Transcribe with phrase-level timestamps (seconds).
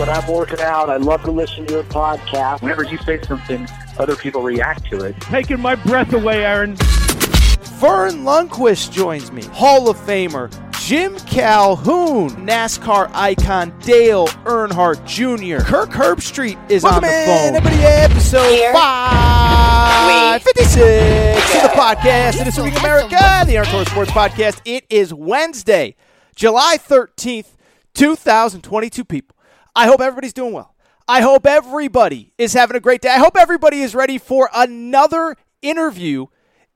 [0.00, 0.88] When I'm working out.
[0.88, 2.62] I love to listen to your podcast.
[2.62, 5.20] Whenever you say something, other people react to it.
[5.20, 6.76] Taking my breath away, Aaron.
[6.76, 9.42] Verne Lundquist joins me.
[9.44, 15.62] Hall of Famer Jim Calhoun, NASCAR icon Dale Earnhardt Jr.
[15.62, 17.56] Kirk Herbstreit is Welcome on the in, phone.
[17.56, 18.72] everybody, episode Here.
[18.72, 22.40] 556 of the podcast.
[22.40, 24.62] It is Week America, the Aaron Torres Sports Podcast.
[24.64, 25.94] It is Wednesday,
[26.34, 27.48] July 13th,
[27.92, 29.36] 2022, people.
[29.74, 30.74] I hope everybody's doing well.
[31.08, 33.10] I hope everybody is having a great day.
[33.10, 36.26] I hope everybody is ready for another interview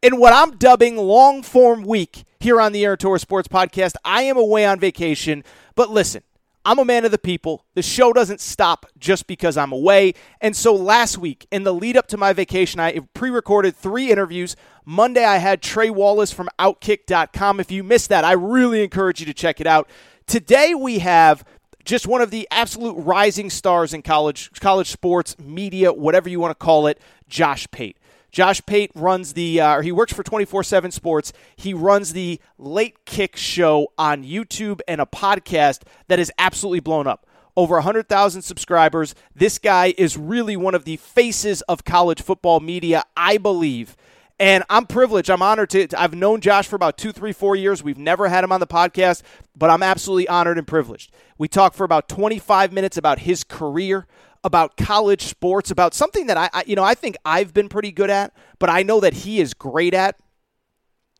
[0.03, 3.95] in what I'm dubbing long form week here on the Aaron Torres Sports Podcast.
[4.05, 5.45] I am away on vacation,
[5.77, 6.23] but listen,
[6.67, 7.65] I'm a man of the people.
[7.75, 10.15] The show doesn't stop just because I'm away.
[10.41, 14.11] And so last week, in the lead up to my vacation, I pre recorded three
[14.11, 14.57] interviews.
[14.87, 17.61] Monday, I had Trey Wallace from Outkick.com.
[17.61, 19.89] If you missed that, I really encourage you to check it out.
[20.27, 21.45] Today, we have
[21.85, 26.51] just one of the absolute rising stars in college college sports media whatever you want
[26.59, 27.99] to call it josh pate.
[28.31, 31.33] Josh pate runs the uh, or he works for 24-7 sports.
[31.55, 37.07] He runs the late kick show on youtube and a podcast that is absolutely blown
[37.07, 37.27] up.
[37.57, 39.15] Over 100,000 subscribers.
[39.37, 43.97] This guy is really one of the faces of college football media i believe
[44.39, 45.31] and I'm privileged.
[45.31, 45.89] I'm honored to.
[45.97, 47.83] I've known Josh for about two, three, four years.
[47.83, 49.23] We've never had him on the podcast,
[49.57, 51.13] but I'm absolutely honored and privileged.
[51.39, 54.07] We talked for about 25 minutes about his career,
[54.43, 57.93] about college sports, about something that I, I you know, I think I've been pretty
[57.93, 60.17] good at, but I know that he is great at,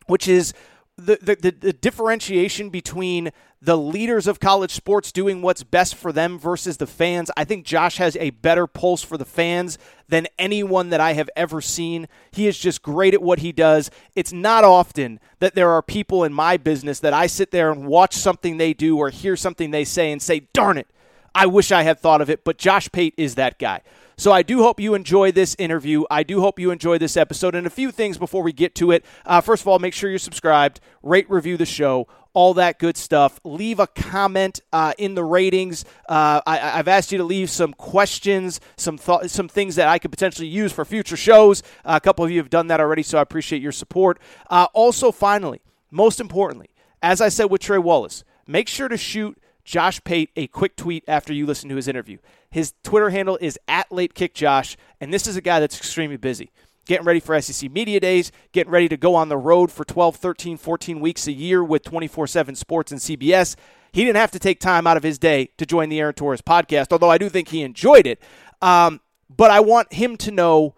[0.07, 0.53] which is
[0.97, 3.31] the, the, the, the differentiation between
[3.65, 7.31] the leaders of college sports doing what's best for them versus the fans.
[7.35, 11.31] I think Josh has a better pulse for the fans than anyone that I have
[11.35, 12.07] ever seen.
[12.31, 13.91] He is just great at what he does.
[14.15, 17.87] It's not often that there are people in my business that I sit there and
[17.87, 20.89] watch something they do or hear something they say and say, darn it,
[21.35, 22.45] I wish I had thought of it.
[22.45, 23.81] But Josh Pate is that guy.
[24.17, 26.05] So I do hope you enjoy this interview.
[26.09, 27.55] I do hope you enjoy this episode.
[27.55, 29.05] And a few things before we get to it.
[29.27, 32.97] Uh, first of all, make sure you're subscribed, rate, review the show, all that good
[32.97, 33.41] stuff.
[33.45, 35.85] Leave a comment uh, in the ratings.
[36.09, 39.99] Uh, I, have asked you to leave some questions, some thought, some things that I
[39.99, 41.63] could potentially use for future shows.
[41.85, 44.21] a couple of you have done that already, so I appreciate your support.
[44.51, 46.71] Uh, also, finally, most importantly,
[47.03, 51.05] as I said with Trey Wallace, make sure to shoot Josh Pate a quick tweet
[51.09, 52.19] after you listen to his interview.
[52.51, 56.51] His Twitter handle is at LateKickJosh, and this is a guy that's extremely busy.
[56.87, 60.17] Getting ready for SEC Media Days, getting ready to go on the road for 12,
[60.17, 63.57] 13, 14 weeks a year with 24 7 Sports and CBS.
[63.93, 66.43] He didn't have to take time out of his day to join the Aaron Torres
[66.43, 68.21] podcast, although I do think he enjoyed it.
[68.61, 69.01] Um,
[69.35, 70.75] but I want him to know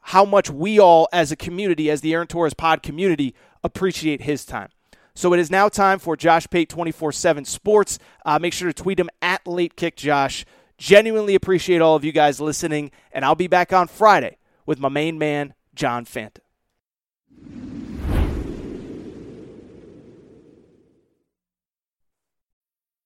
[0.00, 4.44] how much we all, as a community, as the Aaron Torres pod community, appreciate his
[4.44, 4.68] time.
[5.14, 7.98] So it is now time for Josh Pate 24 7 Sports.
[8.26, 10.44] Uh, make sure to tweet him at Late Kick Josh.
[10.76, 14.38] Genuinely appreciate all of you guys listening, and I'll be back on Friday
[14.70, 16.38] with my main man, John Fanta.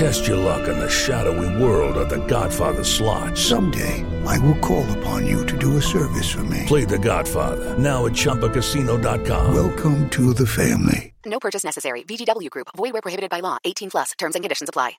[0.00, 3.36] Test your luck in the shadowy world of The Godfather slot.
[3.36, 6.64] Someday, I will call upon you to do a service for me.
[6.66, 9.52] Play The Godfather now at ChumbaCasino.com.
[9.54, 11.12] Welcome to the family.
[11.26, 12.02] No purchase necessary.
[12.04, 12.68] VGW Group.
[12.78, 13.58] Void where prohibited by law.
[13.62, 14.12] 18 plus.
[14.12, 14.92] Terms and conditions apply.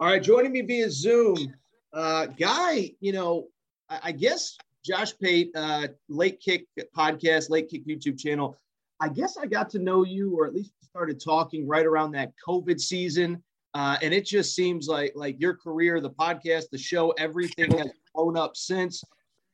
[0.00, 1.54] All right, joining me via Zoom,
[1.92, 2.92] uh, guy.
[3.00, 3.48] You know,
[3.90, 6.66] I, I guess Josh Pate, uh, Late Kick
[6.96, 8.56] podcast, Late Kick YouTube channel.
[9.02, 12.32] I guess I got to know you, or at least started talking right around that
[12.46, 13.42] COVID season.
[13.74, 17.90] Uh, and it just seems like like your career, the podcast, the show, everything has
[18.14, 19.02] blown up since.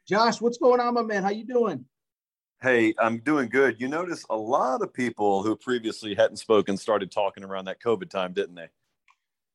[0.06, 1.22] Josh, what's going on, my man?
[1.22, 1.86] How you doing?
[2.60, 3.80] Hey, I'm doing good.
[3.80, 8.10] You notice a lot of people who previously hadn't spoken started talking around that COVID
[8.10, 8.68] time, didn't they?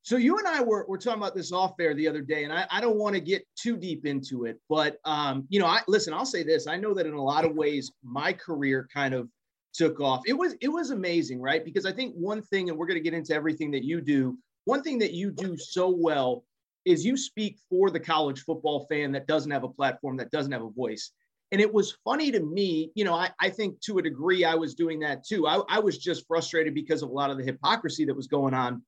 [0.02, 2.52] So you and I were, were talking about this off air the other day, and
[2.52, 5.82] I, I don't want to get too deep into it, but um, you know, I
[5.88, 6.66] listen, I'll say this.
[6.66, 9.30] I know that in a lot of ways my career kind of
[9.74, 10.22] took off.
[10.26, 11.64] It was it was amazing, right?
[11.64, 14.38] Because I think one thing, and we're going to get into everything that you do.
[14.66, 16.46] One thing that you do so well
[16.86, 20.52] is you speak for the college football fan that doesn't have a platform, that doesn't
[20.52, 21.12] have a voice.
[21.52, 24.56] And it was funny to me, you know, I, I think to a degree I
[24.56, 25.48] was doing that too.
[25.48, 28.54] I, I was just frustrated because of a lot of the hypocrisy that was going
[28.54, 28.82] on.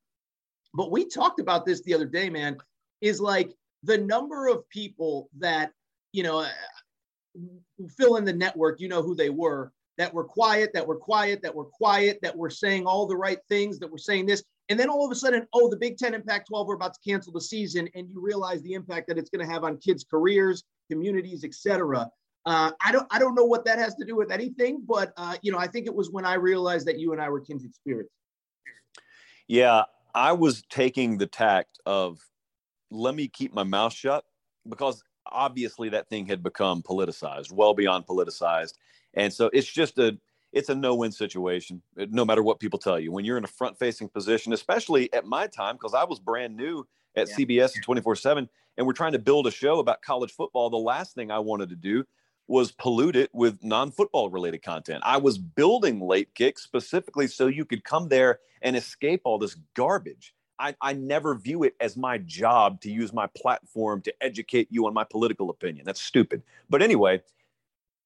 [0.74, 2.56] But we talked about this the other day, man,
[3.00, 3.52] is like
[3.82, 5.70] the number of people that,
[6.12, 6.48] you know, uh,
[7.96, 11.42] fill in the network, you know who they were, that were quiet, that were quiet,
[11.42, 14.42] that were quiet, that were saying all the right things, that were saying this.
[14.68, 16.94] And then all of a sudden, oh, the Big Ten and Pac 12 are about
[16.94, 17.88] to cancel the season.
[17.94, 22.10] And you realize the impact that it's going to have on kids' careers, communities, etc.
[22.46, 25.36] Uh, I don't I don't know what that has to do with anything, but uh,
[25.42, 27.74] you know, I think it was when I realized that you and I were kindred
[27.74, 28.10] spirits.
[29.48, 29.84] Yeah,
[30.14, 32.20] I was taking the tact of
[32.90, 34.24] let me keep my mouth shut
[34.68, 38.74] because obviously that thing had become politicized, well beyond politicized.
[39.16, 40.18] And so it's just a
[40.52, 43.12] it's a no-win situation no matter what people tell you.
[43.12, 46.86] When you're in a front-facing position especially at my time because i was brand new
[47.16, 47.36] at yeah.
[47.36, 51.14] cbs and 24-7 and we're trying to build a show about college football the last
[51.14, 52.04] thing i wanted to do
[52.48, 55.02] was pollute it with non-football related content.
[55.04, 59.56] I was building late kicks specifically so you could come there and escape all this
[59.74, 60.34] garbage.
[60.58, 64.86] I, I never view it as my job to use my platform to educate you
[64.86, 65.84] on my political opinion.
[65.84, 66.42] That's stupid.
[66.70, 67.22] But anyway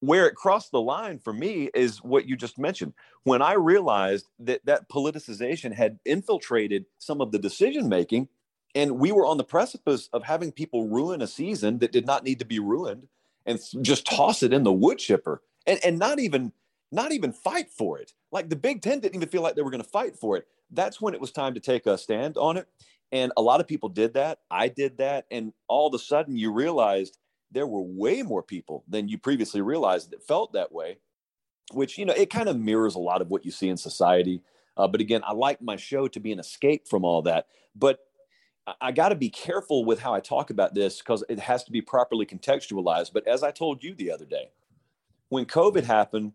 [0.00, 2.94] where it crossed the line for me is what you just mentioned.
[3.24, 8.28] When I realized that that politicization had infiltrated some of the decision making,
[8.74, 12.24] and we were on the precipice of having people ruin a season that did not
[12.24, 13.08] need to be ruined
[13.46, 16.52] and just toss it in the wood chipper and, and not even
[16.92, 18.12] not even fight for it.
[18.32, 20.46] Like the Big Ten didn't even feel like they were going to fight for it.
[20.72, 22.66] That's when it was time to take a stand on it.
[23.12, 24.40] And a lot of people did that.
[24.50, 25.26] I did that.
[25.30, 27.18] And all of a sudden you realized
[27.50, 30.98] there were way more people than you previously realized that felt that way,
[31.72, 34.42] which, you know, it kind of mirrors a lot of what you see in society.
[34.76, 37.46] Uh, but again, I like my show to be an escape from all that.
[37.74, 38.00] But
[38.66, 41.64] I, I got to be careful with how I talk about this because it has
[41.64, 43.12] to be properly contextualized.
[43.12, 44.50] But as I told you the other day,
[45.28, 46.32] when COVID happened,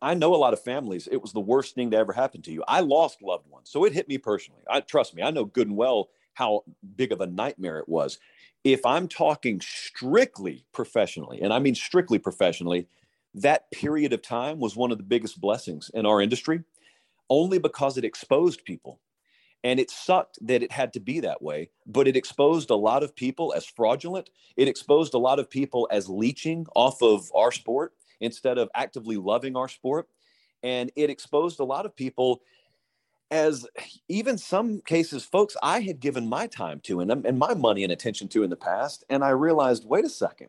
[0.00, 2.52] I know a lot of families, it was the worst thing to ever happen to
[2.52, 2.64] you.
[2.66, 3.70] I lost loved ones.
[3.70, 4.62] So it hit me personally.
[4.68, 6.64] I trust me, I know good and well how
[6.96, 8.18] big of a nightmare it was
[8.64, 12.88] if I'm talking strictly professionally, and I mean strictly professionally,
[13.34, 16.62] that period of time was one of the biggest blessings in our industry
[17.28, 19.00] only because it exposed people.
[19.62, 23.02] And it sucked that it had to be that way, but it exposed a lot
[23.02, 24.28] of people as fraudulent.
[24.56, 29.16] It exposed a lot of people as leeching off of our sport instead of actively
[29.16, 30.08] loving our sport.
[30.62, 32.42] And it exposed a lot of people
[33.30, 33.66] as
[34.08, 37.92] even some cases folks i had given my time to and, and my money and
[37.92, 40.48] attention to in the past and i realized wait a second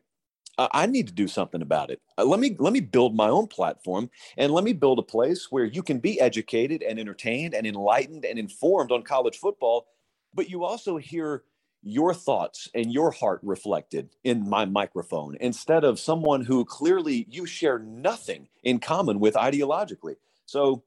[0.58, 2.02] i need to do something about it.
[2.18, 5.48] Uh, let me let me build my own platform and let me build a place
[5.52, 9.88] where you can be educated and entertained and enlightened and informed on college football
[10.34, 11.44] but you also hear
[11.84, 17.46] your thoughts and your heart reflected in my microphone instead of someone who clearly you
[17.46, 20.16] share nothing in common with ideologically.
[20.48, 20.84] So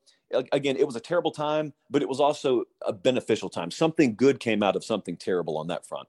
[0.53, 3.71] again, it was a terrible time, but it was also a beneficial time.
[3.71, 6.09] Something good came out of something terrible on that front.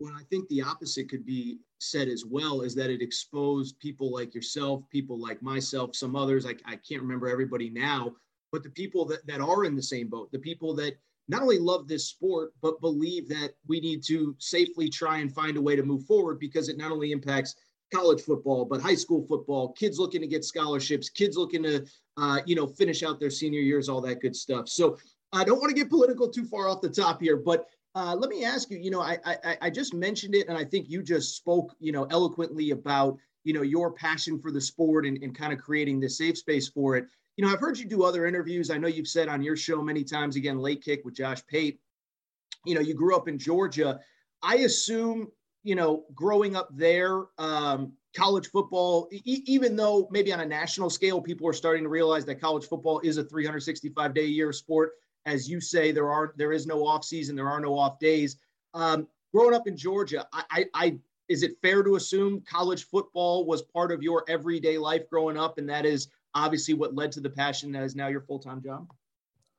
[0.00, 4.12] Well, I think the opposite could be said as well is that it exposed people
[4.12, 6.46] like yourself, people like myself, some others.
[6.46, 8.12] I, I can't remember everybody now,
[8.52, 11.58] but the people that, that are in the same boat, the people that not only
[11.58, 15.74] love this sport, but believe that we need to safely try and find a way
[15.74, 17.54] to move forward because it not only impacts
[17.92, 22.40] college football, but high school football, kids looking to get scholarships, kids looking to, uh,
[22.46, 24.68] you know, finish out their senior years, all that good stuff.
[24.68, 24.98] So
[25.32, 28.30] I don't want to get political too far off the top here, but uh, let
[28.30, 31.02] me ask you, you know, I, I, I just mentioned it and I think you
[31.02, 35.36] just spoke, you know, eloquently about, you know, your passion for the sport and, and
[35.36, 37.06] kind of creating this safe space for it.
[37.36, 38.70] You know, I've heard you do other interviews.
[38.70, 41.78] I know you've said on your show many times, again, late kick with Josh Pate,
[42.64, 44.00] you know, you grew up in Georgia.
[44.42, 45.30] I assume
[45.64, 50.88] you know, growing up there, um, college football, e- even though maybe on a national
[50.88, 54.52] scale, people are starting to realize that college football is a 365 day a year
[54.52, 54.92] sport.
[55.26, 58.36] As you say, there are there is no off season, there are no off days.
[58.74, 63.46] Um, growing up in Georgia, I, I, I is it fair to assume college football
[63.46, 67.20] was part of your everyday life growing up, and that is obviously what led to
[67.20, 68.92] the passion that is now your full time job?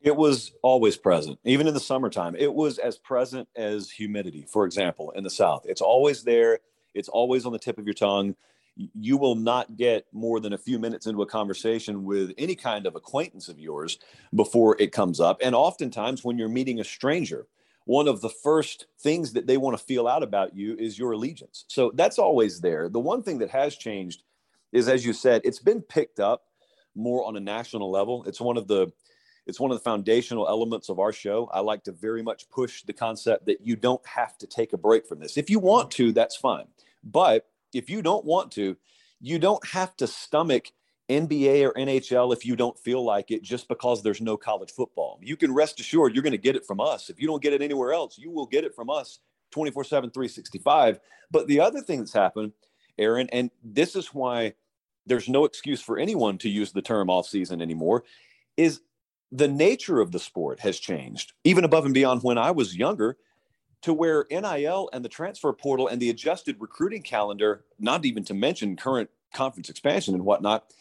[0.02, 2.36] It was always present, even in the summertime.
[2.36, 5.66] It was as present as humidity, for example, in the South.
[5.66, 6.60] It's always there,
[6.96, 8.36] it's always on the tip of your tongue.
[8.76, 12.86] You will not get more than a few minutes into a conversation with any kind
[12.86, 14.00] of acquaintance of yours
[14.34, 15.40] before it comes up.
[15.42, 17.48] And oftentimes, when you're meeting a stranger,
[17.86, 21.14] one of the first things that they want to feel out about you is your
[21.14, 21.66] allegiance.
[21.68, 22.90] So that's always there.
[22.90, 24.24] The one thing that has changed
[24.74, 26.46] is, as you said, it's been picked up
[26.96, 28.24] more on a national level.
[28.26, 28.92] It's one of the
[29.46, 31.50] it's one of the foundational elements of our show.
[31.54, 34.78] I like to very much push the concept that you don't have to take a
[34.78, 35.38] break from this.
[35.38, 36.66] If you want to, that's fine.
[37.06, 38.76] But if you don't want to,
[39.22, 40.72] you don't have to stomach
[41.10, 45.20] NBA or NHL if you don't feel like it just because there's no college football.
[45.22, 47.10] You can rest assured you're going to get it from us.
[47.10, 49.20] If you don't get it anywhere else, you will get it from us
[49.52, 51.00] 24 7, 365.
[51.32, 52.54] But the other thing that's happened,
[52.98, 54.54] Aaron, and this is why
[55.06, 58.04] there's no excuse for anyone to use the term off season anymore,
[58.58, 58.82] is
[59.32, 63.18] the nature of the sport has changed, even above and beyond when I was younger,
[63.82, 68.34] to where NIL and the transfer portal and the adjusted recruiting calendar, not even to
[68.34, 70.72] mention current conference expansion and whatnot,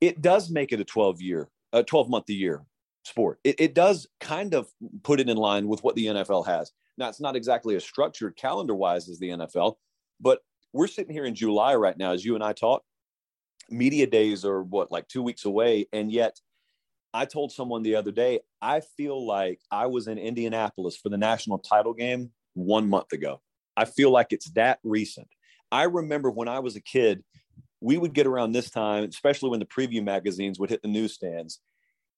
[0.00, 2.62] it does make it a 12 year, a 12 month a year
[3.04, 3.38] sport.
[3.44, 4.68] It, it does kind of
[5.02, 6.72] put it in line with what the NFL has.
[6.98, 9.76] Now, it's not exactly as structured calendar wise as the NFL,
[10.20, 10.40] but
[10.72, 12.82] we're sitting here in July right now, as you and I talk.
[13.70, 15.86] Media days are what, like two weeks away.
[15.92, 16.40] And yet,
[17.14, 21.18] I told someone the other day, I feel like I was in Indianapolis for the
[21.18, 23.40] national title game one month ago.
[23.76, 25.28] I feel like it's that recent.
[25.70, 27.22] I remember when I was a kid,
[27.80, 31.60] we would get around this time, especially when the preview magazines would hit the newsstands,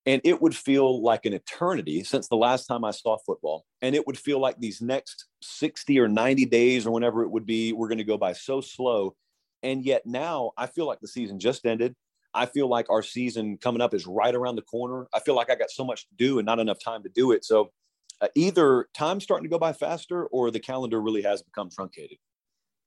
[0.05, 3.65] and it would feel like an eternity since the last time I saw football.
[3.81, 7.45] And it would feel like these next 60 or 90 days or whenever it would
[7.45, 9.15] be, we're going to go by so slow.
[9.63, 11.95] And yet now I feel like the season just ended.
[12.35, 15.07] I feel like our season coming up is right around the corner.
[15.13, 17.31] I feel like I got so much to do and not enough time to do
[17.31, 17.45] it.
[17.45, 17.71] So
[18.21, 22.17] uh, either time's starting to go by faster or the calendar really has become truncated.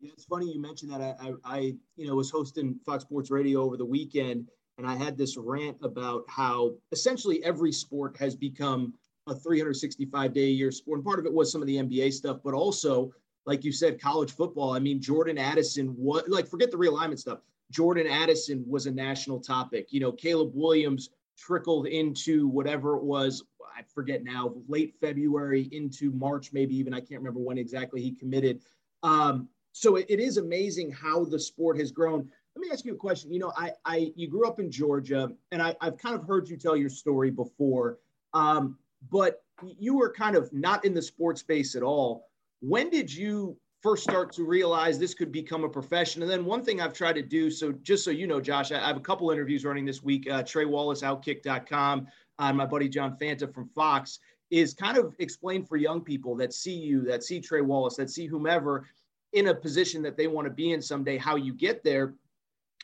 [0.01, 1.01] Yeah, it's funny you mentioned that.
[1.01, 1.59] I, I, I,
[1.97, 5.77] you know, was hosting Fox Sports Radio over the weekend, and I had this rant
[5.83, 8.95] about how essentially every sport has become
[9.27, 10.99] a 365 day a year sport.
[10.99, 13.13] And part of it was some of the NBA stuff, but also,
[13.45, 14.73] like you said, college football.
[14.73, 17.41] I mean, Jordan Addison, what like forget the realignment stuff.
[17.71, 19.89] Jordan Addison was a national topic.
[19.91, 23.45] You know, Caleb Williams trickled into whatever it was,
[23.77, 26.93] I forget now, late February into March, maybe even.
[26.93, 28.61] I can't remember when exactly he committed.
[29.03, 32.29] Um, so it, it is amazing how the sport has grown.
[32.57, 33.33] Let me ask you a question.
[33.33, 36.49] You know, I, I you grew up in Georgia, and I, I've kind of heard
[36.49, 37.99] you tell your story before,
[38.35, 38.77] um,
[39.11, 42.25] but you were kind of not in the sports space at all.
[42.61, 46.23] When did you first start to realize this could become a profession.
[46.23, 48.79] And then one thing I've tried to do, so just so you know, Josh, I
[48.85, 50.29] have a couple interviews running this week.
[50.29, 52.09] Uh, Trey Wallace, Outkick.com,
[52.39, 54.19] uh, my buddy John Fanta from Fox,
[54.51, 58.11] is kind of explain for young people that see you, that see Trey Wallace, that
[58.11, 58.87] see whomever
[59.33, 62.15] in a position that they want to be in someday, how you get there.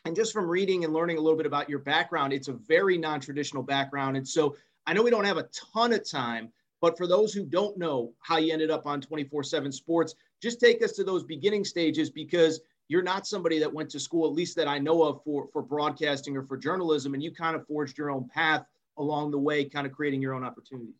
[0.05, 2.97] And just from reading and learning a little bit about your background, it's a very
[2.97, 4.15] non traditional background.
[4.15, 7.43] And so I know we don't have a ton of time, but for those who
[7.43, 10.13] don't know how you ended up on 24 7 sports,
[10.45, 14.27] just take us to those beginning stages because you're not somebody that went to school,
[14.27, 17.55] at least that I know of, for, for broadcasting or for journalism, and you kind
[17.55, 18.63] of forged your own path
[18.99, 20.93] along the way, kind of creating your own opportunities.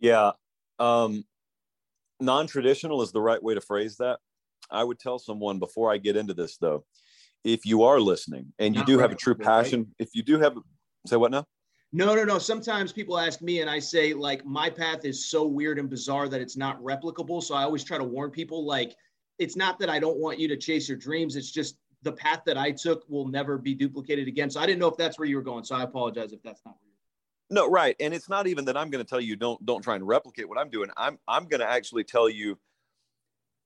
[0.00, 0.30] Yeah.
[0.78, 1.24] Um,
[2.18, 4.20] non traditional is the right way to phrase that.
[4.70, 6.86] I would tell someone before I get into this, though,
[7.44, 9.88] if you are listening and you not do right, have a true passion, right?
[9.98, 10.56] if you do have,
[11.06, 11.44] say what now?
[11.94, 12.38] No, no, no.
[12.38, 16.28] Sometimes people ask me, and I say, like, my path is so weird and bizarre
[16.28, 17.42] that it's not replicable.
[17.42, 18.96] So I always try to warn people, like,
[19.38, 21.36] it's not that I don't want you to chase your dreams.
[21.36, 24.50] It's just the path that I took will never be duplicated again.
[24.50, 25.64] So I didn't know if that's where you were going.
[25.64, 26.90] So I apologize if that's not where
[27.50, 27.94] you're No, right.
[28.00, 30.48] And it's not even that I'm going to tell you don't don't try and replicate
[30.48, 30.90] what I'm doing.
[30.96, 32.58] I'm I'm going to actually tell you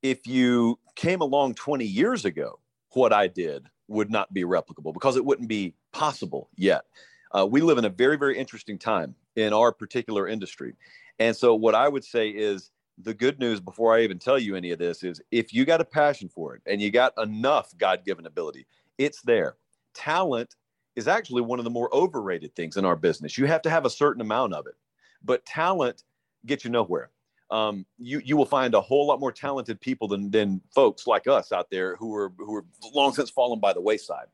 [0.03, 5.17] if you came along 20 years ago, what I did would not be replicable because
[5.17, 6.85] it wouldn't be possible yet.
[7.33, 10.75] Uh, we live in a very very interesting time in our particular industry.
[11.19, 14.57] And so what I would say is the good news before I even tell you
[14.57, 17.77] any of this is if you got a passion for it and you got enough
[17.77, 18.67] God-given ability,
[18.97, 19.57] it's there.
[19.95, 20.57] Talent
[20.95, 23.37] is actually one of the more overrated things in our business.
[23.37, 24.75] You have to have a certain amount of it,
[25.23, 26.05] but talent
[26.47, 27.11] gets you nowhere.
[27.51, 31.29] Um, you you will find a whole lot more talented people than than folks like
[31.29, 34.27] us out there who are who are long since fallen by the wayside.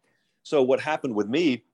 [0.45, 1.65] So what happened with me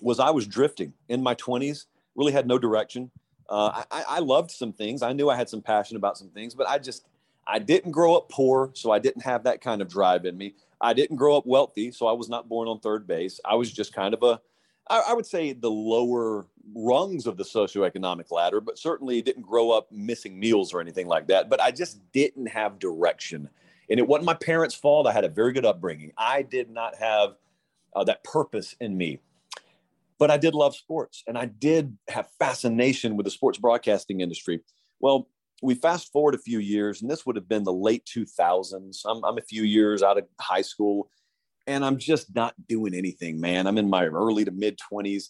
[0.00, 3.10] was I was drifting in my 20s, really had no direction.
[3.48, 5.02] Uh, I, I loved some things.
[5.02, 7.06] I knew I had some passion about some things, but I just
[7.46, 10.54] I didn't grow up poor, so I didn't have that kind of drive in me.
[10.80, 13.40] I didn't grow up wealthy, so I was not born on third base.
[13.44, 14.40] I was just kind of a,
[14.88, 19.90] I, would say, the lower rungs of the socioeconomic ladder, but certainly didn't grow up
[19.90, 21.48] missing meals or anything like that.
[21.48, 23.48] But I just didn't have direction.
[23.88, 25.06] And it wasn't my parents' fault.
[25.06, 26.12] I had a very good upbringing.
[26.18, 27.36] I did not have
[27.94, 29.20] uh, that purpose in me.
[30.18, 34.60] But I did love sports and I did have fascination with the sports broadcasting industry.
[35.00, 35.28] Well,
[35.62, 39.00] we fast forward a few years, and this would have been the late 2000s.
[39.06, 41.10] I'm, I'm a few years out of high school,
[41.66, 43.66] and I'm just not doing anything, man.
[43.66, 45.28] I'm in my early to mid 20s,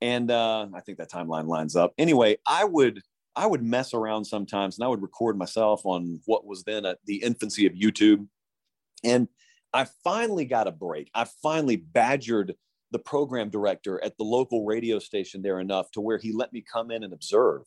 [0.00, 1.94] and uh, I think that timeline lines up.
[1.98, 3.02] Anyway, I would
[3.34, 6.98] I would mess around sometimes, and I would record myself on what was then at
[7.06, 8.26] the infancy of YouTube,
[9.04, 9.28] and
[9.72, 11.10] I finally got a break.
[11.14, 12.54] I finally badgered
[12.92, 16.64] the program director at the local radio station there enough to where he let me
[16.72, 17.62] come in and observe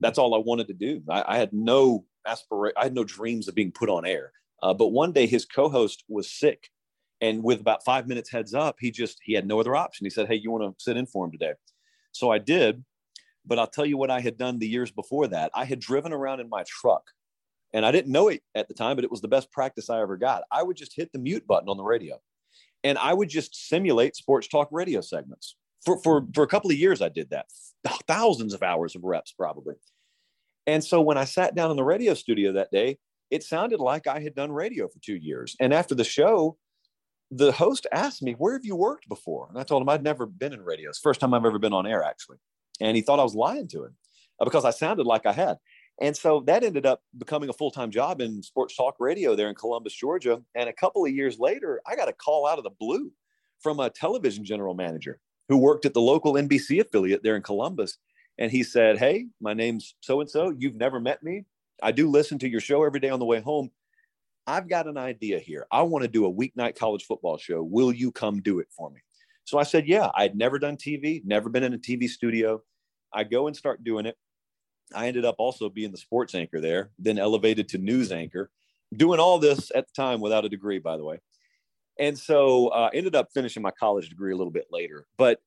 [0.00, 1.02] that's all I wanted to do.
[1.08, 4.32] I, I had no aspirate, I had no dreams of being put on air.
[4.62, 6.68] Uh, but one day his co-host was sick,
[7.20, 10.04] and with about five minutes heads up, he just he had no other option.
[10.04, 11.52] He said, "Hey, you want to sit in for him today?"
[12.12, 12.84] So I did.
[13.46, 15.50] But I'll tell you what I had done the years before that.
[15.54, 17.02] I had driven around in my truck,
[17.72, 20.02] and I didn't know it at the time, but it was the best practice I
[20.02, 20.42] ever got.
[20.52, 22.20] I would just hit the mute button on the radio,
[22.84, 26.76] and I would just simulate sports talk radio segments for for for a couple of
[26.76, 27.02] years.
[27.02, 27.46] I did that,
[28.06, 29.74] thousands of hours of reps probably.
[30.66, 32.98] And so when I sat down in the radio studio that day,
[33.30, 35.56] it sounded like I had done radio for two years.
[35.60, 36.58] And after the show,
[37.30, 39.48] the host asked me, Where have you worked before?
[39.48, 40.90] And I told him I'd never been in radio.
[40.90, 42.38] It's the first time I've ever been on air, actually.
[42.80, 43.96] And he thought I was lying to him
[44.40, 45.58] uh, because I sounded like I had.
[46.00, 49.48] And so that ended up becoming a full time job in sports talk radio there
[49.48, 50.40] in Columbus, Georgia.
[50.54, 53.10] And a couple of years later, I got a call out of the blue
[53.60, 57.98] from a television general manager who worked at the local NBC affiliate there in Columbus.
[58.38, 60.54] And he said, Hey, my name's so and so.
[60.56, 61.44] You've never met me.
[61.82, 63.70] I do listen to your show every day on the way home.
[64.46, 65.66] I've got an idea here.
[65.70, 67.62] I want to do a weeknight college football show.
[67.62, 69.00] Will you come do it for me?
[69.44, 72.62] So I said, Yeah, I'd never done TV, never been in a TV studio.
[73.12, 74.16] I go and start doing it.
[74.94, 78.50] I ended up also being the sports anchor there, then elevated to news anchor,
[78.96, 81.20] doing all this at the time without a degree, by the way.
[81.98, 85.06] And so uh, ended up finishing my college degree a little bit later.
[85.16, 85.40] But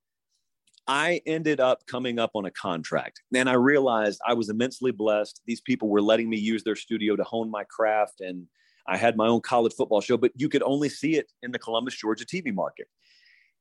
[0.87, 3.21] I ended up coming up on a contract.
[3.33, 5.41] And I realized I was immensely blessed.
[5.45, 8.19] These people were letting me use their studio to hone my craft.
[8.19, 8.47] And
[8.87, 11.59] I had my own college football show, but you could only see it in the
[11.59, 12.87] Columbus, Georgia TV market.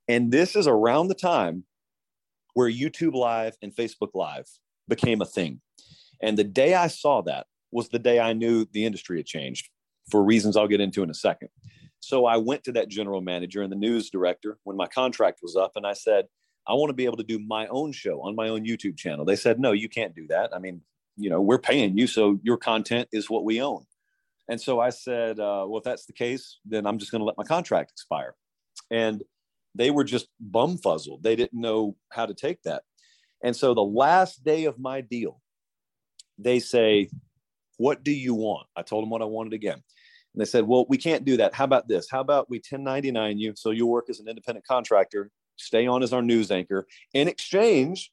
[0.08, 1.64] And this is around the time
[2.54, 4.48] where YouTube Live and Facebook Live
[4.90, 5.62] became a thing.
[6.20, 9.70] And the day I saw that was the day I knew the industry had changed
[10.10, 11.48] for reasons I'll get into in a second.
[12.00, 15.56] So I went to that general manager and the news director when my contract was
[15.56, 16.26] up and I said,
[16.66, 19.24] I want to be able to do my own show on my own YouTube channel.
[19.24, 20.50] They said, no, you can't do that.
[20.54, 20.82] I mean,
[21.16, 23.84] you know, we're paying you, so your content is what we own.
[24.48, 27.24] And so I said, uh, well, if that's the case, then I'm just going to
[27.24, 28.34] let my contract expire.
[28.90, 29.22] And
[29.74, 31.22] they were just bumfuzzled.
[31.22, 32.82] They didn't know how to take that.
[33.42, 35.40] And so the last day of my deal,
[36.38, 37.10] they say,
[37.76, 38.66] what do you want?
[38.76, 39.82] I told them what I wanted again.
[40.34, 41.54] And they said, well, we can't do that.
[41.54, 42.08] How about this?
[42.10, 46.12] How about we 1099 you so you'll work as an independent contractor stay on as
[46.12, 46.86] our news anchor.
[47.14, 48.10] In exchange,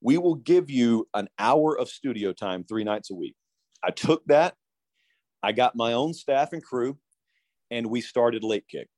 [0.00, 3.36] we will give you an hour of studio time three nights a week.
[3.82, 4.54] I took that.
[5.42, 6.98] I got my own staff and crew,
[7.70, 8.88] and we started Late Kick.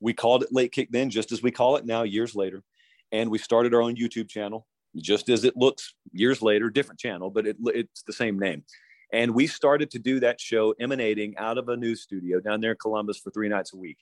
[0.00, 2.62] We called it Late Kick then, just as we call it now, years later.
[3.12, 7.30] And we started our own YouTube channel, just as it looks years later, different channel,
[7.30, 8.64] but it, it's the same name.
[9.12, 12.72] And we started to do that show emanating out of a news studio down there
[12.72, 13.98] in Columbus for three nights a week.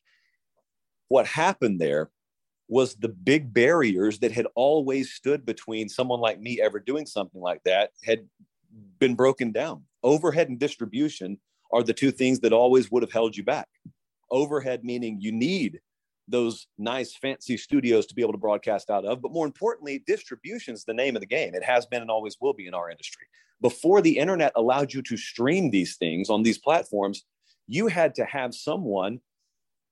[1.09, 2.11] What happened there
[2.69, 7.41] was the big barriers that had always stood between someone like me ever doing something
[7.41, 8.29] like that had
[8.99, 9.85] been broken down.
[10.03, 11.39] Overhead and distribution
[11.73, 13.69] are the two things that always would have held you back.
[14.31, 15.81] Overhead meaning you need
[16.29, 20.75] those nice fancy studios to be able to broadcast out of, but more importantly, distribution
[20.75, 21.55] is the name of the game.
[21.55, 23.27] It has been and always will be in our industry.
[23.61, 27.25] Before the internet allowed you to stream these things on these platforms,
[27.67, 29.21] you had to have someone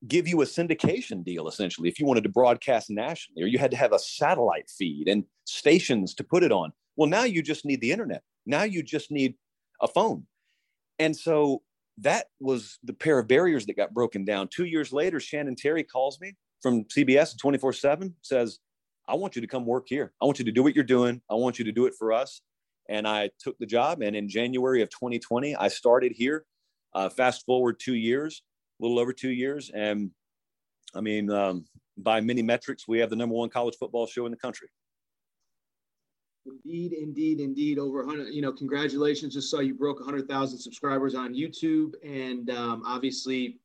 [0.06, 3.70] give you a syndication deal essentially if you wanted to broadcast nationally or you had
[3.70, 7.64] to have a satellite feed and stations to put it on well now you just
[7.64, 9.34] need the internet now you just need
[9.80, 10.24] a phone
[10.98, 11.62] and so
[11.98, 15.82] that was the pair of barriers that got broken down two years later shannon terry
[15.82, 18.58] calls me from cbs 24-7 says
[19.08, 21.20] i want you to come work here i want you to do what you're doing
[21.30, 22.42] i want you to do it for us
[22.88, 26.44] and i took the job and in january of 2020 i started here
[26.94, 28.42] uh, fast forward two years
[28.80, 29.70] a little over two years.
[29.70, 30.10] And
[30.94, 34.32] I mean, um, by many metrics, we have the number one college football show in
[34.32, 34.68] the country.
[36.46, 37.78] Indeed, indeed, indeed.
[37.78, 39.34] Over 100, you know, congratulations.
[39.34, 41.92] Just saw you broke 100,000 subscribers on YouTube.
[42.04, 43.58] And um, obviously,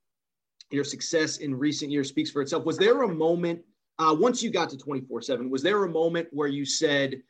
[0.71, 2.65] your success in recent years speaks for itself.
[2.65, 3.61] Was there a moment,
[3.99, 7.21] uh, once you got to 24 7, was there a moment where you said,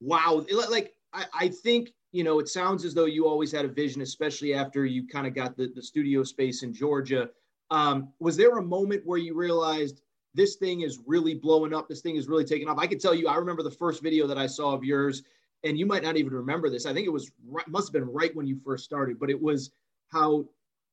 [0.00, 3.68] wow, like, I, I think you know, it sounds as though you always had a
[3.68, 7.30] vision, especially after you kind of got the, the studio space in Georgia.
[7.70, 10.02] Um, was there a moment where you realized
[10.34, 11.88] this thing is really blowing up?
[11.88, 12.78] This thing is really taking off.
[12.78, 15.22] I can tell you, I remember the first video that I saw of yours,
[15.64, 16.86] and you might not even remember this.
[16.86, 17.30] I think it was
[17.66, 19.70] must have been right when you first started, but it was
[20.08, 20.44] how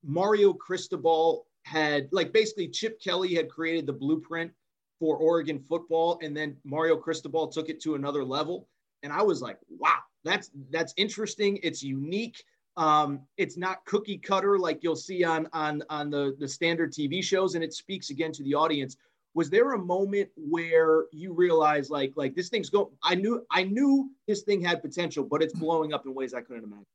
[0.04, 4.52] Mario Cristobal had like basically Chip Kelly had created the blueprint
[5.00, 8.68] for Oregon football, and then Mario Cristobal took it to another level.
[9.04, 11.60] And I was like, wow, that's that's interesting.
[11.64, 12.44] It's unique.
[12.76, 17.24] Um, it's not cookie cutter like you'll see on on on the the standard TV
[17.24, 18.98] shows, and it speaks again to the audience.
[19.34, 22.92] Was there a moment where you realized like like this thing's go?
[23.04, 26.42] I knew I knew this thing had potential, but it's blowing up in ways I
[26.42, 26.86] couldn't imagine.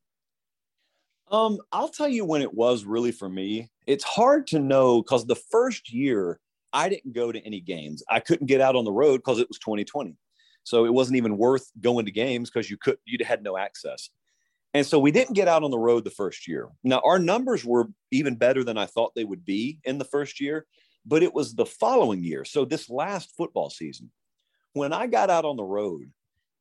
[1.30, 3.70] Um, I'll tell you when it was really for me.
[3.86, 6.38] It's hard to know because the first year
[6.72, 8.02] I didn't go to any games.
[8.10, 10.16] I couldn't get out on the road because it was 2020.
[10.64, 14.10] So it wasn't even worth going to games because you could you had no access.
[14.74, 16.68] And so we didn't get out on the road the first year.
[16.82, 20.40] Now our numbers were even better than I thought they would be in the first
[20.40, 20.66] year,
[21.06, 22.44] but it was the following year.
[22.44, 24.10] So this last football season,
[24.72, 26.10] when I got out on the road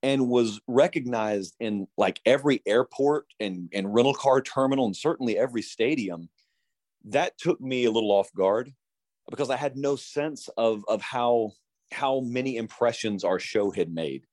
[0.01, 5.61] and was recognized in like every airport and, and rental car terminal and certainly every
[5.61, 6.29] stadium,
[7.05, 8.71] that took me a little off guard
[9.29, 11.51] because I had no sense of, of how
[11.91, 14.25] how many impressions our show had made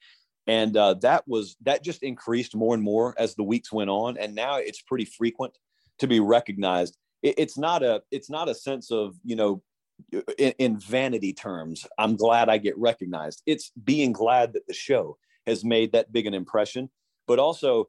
[0.46, 4.16] and uh, that was that just increased more and more as the weeks went on
[4.16, 5.56] and now it's pretty frequent
[5.98, 9.62] to be recognized it, it's not a it's not a sense of you know
[10.38, 15.16] in, in, vanity terms i'm glad i get recognized it's being glad that the show
[15.46, 16.88] has made that big an impression
[17.26, 17.88] but also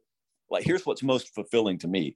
[0.50, 2.16] like here's what's most fulfilling to me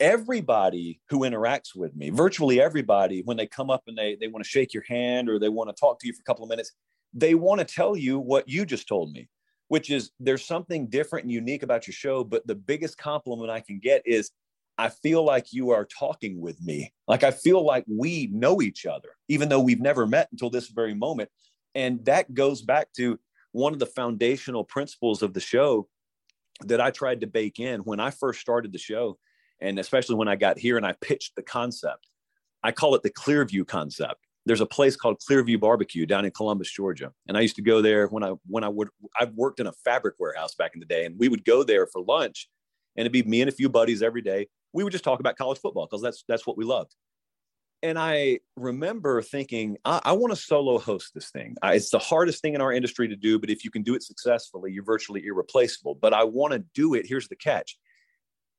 [0.00, 4.44] everybody who interacts with me, virtually everybody, when they come up and they, they want
[4.44, 6.50] to shake your hand or they want to talk to you for a couple of
[6.50, 6.72] minutes,
[7.12, 9.28] they want to tell you what you just told me,
[9.68, 12.24] which is there's something different and unique about your show.
[12.24, 14.30] But the biggest compliment I can get is
[14.78, 16.92] I feel like you are talking with me.
[17.08, 20.68] Like I feel like we know each other, even though we've never met until this
[20.68, 21.30] very moment.
[21.74, 23.18] And that goes back to
[23.52, 25.88] one of the foundational principles of the show
[26.64, 29.18] that I tried to bake in when I first started the show
[29.60, 32.08] and especially when I got here and I pitched the concept.
[32.62, 34.26] I call it the Clearview concept.
[34.44, 37.82] There's a place called Clearview Barbecue down in Columbus, Georgia, and I used to go
[37.82, 40.86] there when I when I would I've worked in a fabric warehouse back in the
[40.86, 42.48] day, and we would go there for lunch,
[42.96, 44.48] and it'd be me and a few buddies every day.
[44.72, 46.94] We would just talk about college football because that's that's what we loved.
[47.82, 51.56] And I remember thinking, I, I want to solo host this thing.
[51.62, 53.94] I, it's the hardest thing in our industry to do, but if you can do
[53.94, 55.94] it successfully, you're virtually irreplaceable.
[55.94, 57.06] But I want to do it.
[57.06, 57.78] Here's the catch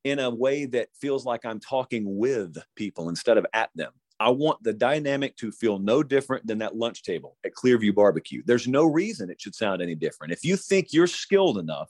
[0.04, 3.92] in a way that feels like I'm talking with people instead of at them.
[4.20, 8.42] I want the dynamic to feel no different than that lunch table at Clearview Barbecue.
[8.46, 10.34] There's no reason it should sound any different.
[10.34, 11.90] If you think you're skilled enough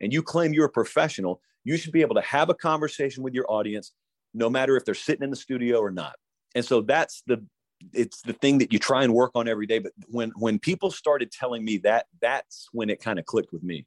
[0.00, 3.34] and you claim you're a professional, you should be able to have a conversation with
[3.34, 3.92] your audience,
[4.34, 6.16] no matter if they're sitting in the studio or not.
[6.54, 7.44] And so that's the
[7.92, 9.78] it's the thing that you try and work on every day.
[9.78, 13.62] But when when people started telling me that, that's when it kind of clicked with
[13.62, 13.86] me.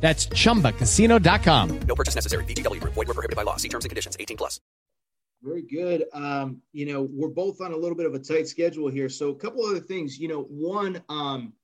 [0.00, 1.80] That's chumbacasino.com.
[1.86, 2.44] No purchase necessary.
[2.44, 2.94] VGW Group.
[2.94, 3.56] Void were prohibited by law.
[3.56, 4.16] See terms and conditions.
[4.18, 4.60] 18 plus.
[5.42, 6.04] Very good.
[6.12, 9.08] Um, you know, we're both on a little bit of a tight schedule here.
[9.08, 11.54] So a couple other things, you know, one, um,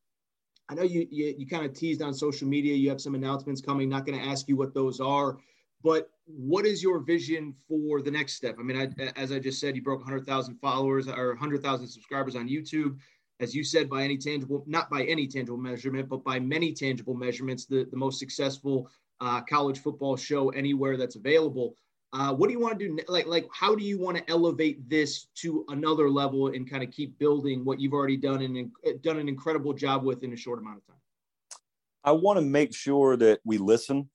[0.68, 2.75] I know you, you, you kind of teased on social media.
[2.75, 3.88] You have some announcements coming.
[3.88, 5.37] Not going to ask you what those are,
[5.83, 8.57] but what is your vision for the next step?
[8.59, 12.49] I mean, I, as I just said, you broke 100,000 followers or 100,000 subscribers on
[12.49, 12.96] YouTube.
[13.38, 17.14] As you said, by any tangible, not by any tangible measurement, but by many tangible
[17.14, 18.88] measurements, the, the most successful
[19.20, 21.75] uh, college football show anywhere that's available.
[22.12, 22.99] Uh, what do you want to do?
[23.09, 26.90] Like, like, how do you want to elevate this to another level and kind of
[26.90, 30.59] keep building what you've already done and done an incredible job with in a short
[30.59, 30.96] amount of time?
[32.05, 34.09] I want to make sure that we listen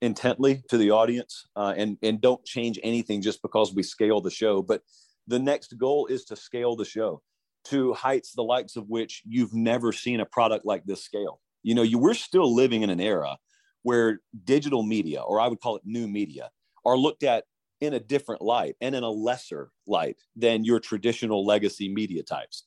[0.00, 4.30] intently to the audience uh, and and don't change anything just because we scale the
[4.30, 4.62] show.
[4.62, 4.82] But
[5.26, 7.22] the next goal is to scale the show
[7.64, 11.40] to heights the likes of which you've never seen a product like this scale.
[11.62, 13.36] You know, you we're still living in an era
[13.82, 16.50] where digital media, or I would call it new media,
[16.84, 17.44] are looked at
[17.80, 22.64] in a different light and in a lesser light than your traditional legacy media types.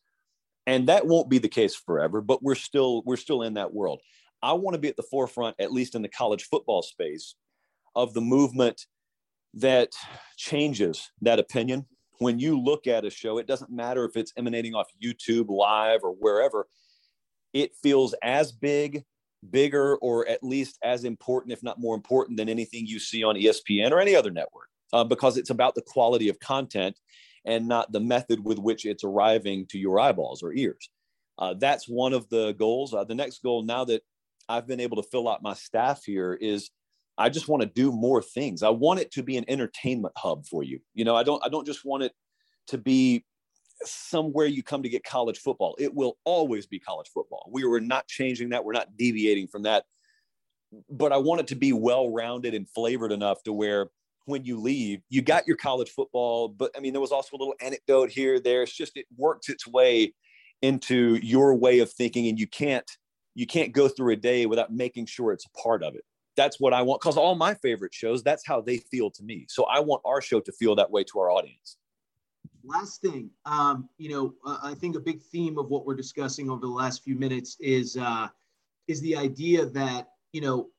[0.66, 4.02] And that won't be the case forever, but we're still we're still in that world.
[4.42, 7.36] I want to be at the forefront, at least in the college football space,
[7.96, 8.86] of the movement
[9.56, 9.92] that
[10.38, 11.86] changes that opinion.
[12.20, 16.02] When you look at a show, it doesn't matter if it's emanating off YouTube live
[16.04, 16.68] or wherever,
[17.54, 19.04] it feels as big,
[19.50, 23.36] bigger, or at least as important, if not more important, than anything you see on
[23.36, 27.00] ESPN or any other network, uh, because it's about the quality of content
[27.46, 30.90] and not the method with which it's arriving to your eyeballs or ears.
[31.38, 32.94] Uh, that's one of the goals.
[32.94, 34.02] Uh, the next goal, now that
[34.48, 36.70] I've been able to fill out my staff here is
[37.18, 38.64] I just want to do more things.
[38.64, 40.80] I want it to be an entertainment hub for you.
[40.94, 42.14] You know, I don't I don't just want it
[42.68, 43.26] to be
[43.84, 45.76] somewhere you come to get college football.
[45.78, 47.50] It will always be college football.
[47.52, 48.64] We were not changing that.
[48.64, 49.86] We're not deviating from that.
[50.90, 53.90] But I want it to be well-rounded and flavored enough to where
[54.26, 57.40] when you leave, you got your college football, but I mean there was also a
[57.40, 58.64] little anecdote here there.
[58.64, 60.14] It's just it works its way
[60.62, 62.90] into your way of thinking and you can't
[63.36, 66.06] you can't go through a day without making sure it's a part of it.
[66.36, 69.46] That's what I want because all my favorite shows, that's how they feel to me.
[69.50, 71.78] So I want our show to feel that way to our audience.
[72.66, 76.50] Last thing, um, you know, uh, I think a big theme of what we're discussing
[76.50, 78.30] over the last few minutes is uh,
[78.88, 80.70] is the idea that you know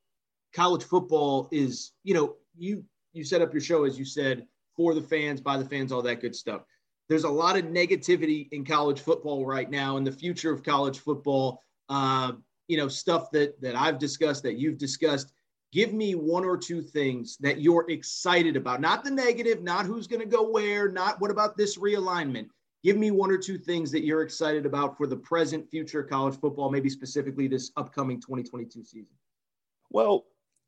[0.55, 4.95] college football is you know you you set up your show as you said for
[4.95, 6.63] the fans by the fans all that good stuff
[7.09, 10.99] there's a lot of negativity in college football right now and the future of college
[11.01, 12.33] football uh,
[12.69, 15.33] you know, stuff that that I've discussed, that you've discussed.
[15.75, 18.81] Give me one or two things that you're excited about.
[18.81, 22.47] Not the negative, not who's going to go where, not what about this realignment.
[22.85, 26.09] Give me one or two things that you're excited about for the present, future of
[26.09, 29.09] college football, maybe specifically this upcoming 2022 season.
[29.91, 30.27] Well,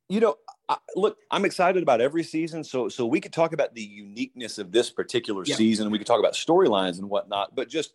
[0.08, 0.38] you know,
[0.68, 2.64] I, look, I'm excited about every season.
[2.64, 5.54] So, so we could talk about the uniqueness of this particular yeah.
[5.54, 5.92] season.
[5.92, 7.92] We could talk about storylines and whatnot, but just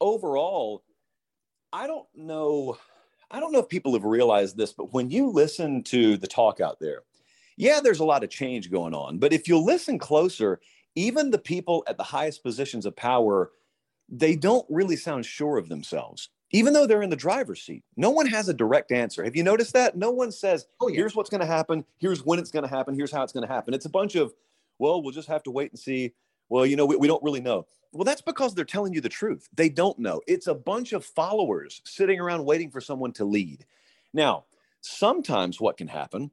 [0.00, 0.82] overall,
[1.74, 2.78] I don't know.
[3.32, 6.60] I don't know if people have realized this, but when you listen to the talk
[6.60, 7.00] out there,
[7.56, 9.18] yeah, there's a lot of change going on.
[9.18, 10.60] But if you listen closer,
[10.94, 13.50] even the people at the highest positions of power,
[14.08, 17.82] they don't really sound sure of themselves, even though they're in the driver's seat.
[17.96, 19.24] No one has a direct answer.
[19.24, 19.96] Have you noticed that?
[19.96, 20.96] No one says, oh, yeah.
[20.96, 21.86] here's what's going to happen.
[21.98, 22.94] Here's when it's going to happen.
[22.94, 23.72] Here's how it's going to happen.
[23.72, 24.34] It's a bunch of,
[24.78, 26.12] well, we'll just have to wait and see.
[26.52, 27.64] Well, you know, we, we don't really know.
[27.92, 29.48] Well, that's because they're telling you the truth.
[29.54, 30.20] They don't know.
[30.26, 33.64] It's a bunch of followers sitting around waiting for someone to lead.
[34.12, 34.44] Now,
[34.82, 36.30] sometimes what can happen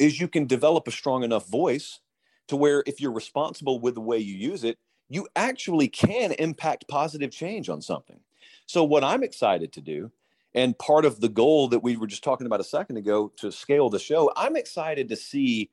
[0.00, 2.00] is you can develop a strong enough voice
[2.48, 4.76] to where if you're responsible with the way you use it,
[5.08, 8.18] you actually can impact positive change on something.
[8.66, 10.10] So, what I'm excited to do,
[10.52, 13.52] and part of the goal that we were just talking about a second ago to
[13.52, 15.70] scale the show, I'm excited to see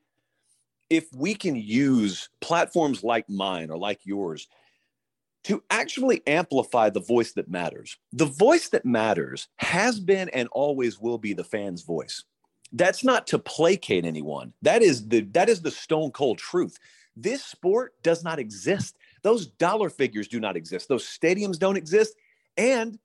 [0.90, 4.48] if we can use platforms like mine or like yours
[5.44, 7.96] to actually amplify the voice that matters.
[8.12, 12.24] The voice that matters has been and always will be the fan's voice.
[12.72, 14.52] That's not to placate anyone.
[14.62, 16.78] That is the that is the stone cold truth.
[17.16, 18.96] This sport does not exist.
[19.22, 20.88] Those dollar figures do not exist.
[20.88, 22.14] Those stadiums don't exist.
[22.56, 22.98] And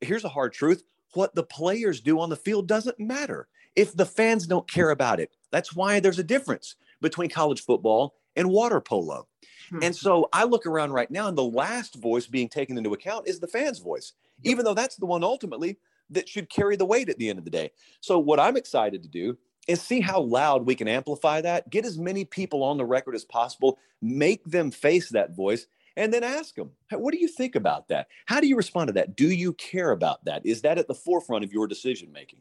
[0.00, 3.48] here's a hard truth, what the players do on the field doesn't matter.
[3.78, 5.30] if the fans don't care about it.
[5.52, 9.26] That's why there's a difference between college football and water polo.
[9.70, 9.82] Hmm.
[9.82, 13.28] And so I look around right now, and the last voice being taken into account
[13.28, 14.12] is the fans' voice,
[14.44, 15.78] even though that's the one ultimately
[16.10, 17.70] that should carry the weight at the end of the day.
[18.00, 21.84] So, what I'm excited to do is see how loud we can amplify that, get
[21.84, 26.24] as many people on the record as possible, make them face that voice, and then
[26.24, 28.08] ask them, "Hey, what do you think about that?
[28.26, 29.16] How do you respond to that?
[29.16, 30.46] Do you care about that?
[30.46, 32.40] Is that at the forefront of your decision making?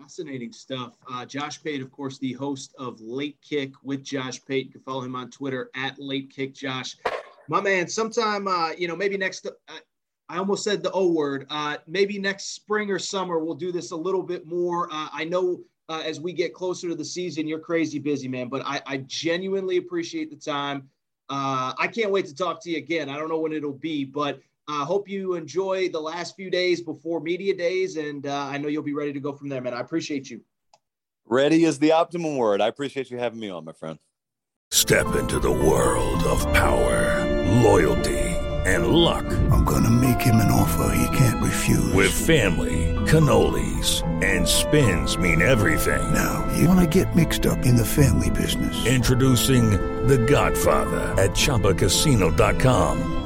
[0.00, 0.96] Fascinating stuff.
[1.10, 4.66] Uh, Josh Pate, of course, the host of Late Kick with Josh Pate.
[4.66, 6.96] You can follow him on Twitter at Late Kick Josh.
[7.48, 9.50] My man, sometime, uh, you know, maybe next, uh,
[10.28, 11.46] I almost said the O word.
[11.50, 14.88] Uh, maybe next spring or summer, we'll do this a little bit more.
[14.92, 18.48] Uh, I know uh, as we get closer to the season, you're crazy busy, man,
[18.48, 20.88] but I, I genuinely appreciate the time.
[21.28, 23.08] I can't wait to talk to you again.
[23.08, 26.80] I don't know when it'll be, but I hope you enjoy the last few days
[26.80, 29.74] before media days, and uh, I know you'll be ready to go from there, man.
[29.74, 30.40] I appreciate you.
[31.24, 32.60] Ready is the optimum word.
[32.60, 33.98] I appreciate you having me on, my friend.
[34.72, 37.24] Step into the world of power,
[37.62, 38.18] loyalty,
[38.66, 39.24] and luck.
[39.52, 41.92] I'm gonna make him an offer he can't refuse.
[41.92, 46.12] With family, cannolis, and spins mean everything.
[46.12, 48.84] Now, you wanna get mixed up in the family business.
[48.84, 49.70] Introducing
[50.08, 53.25] The Godfather at ChumbaCasino.com.